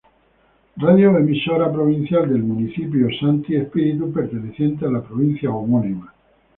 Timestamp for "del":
2.27-2.41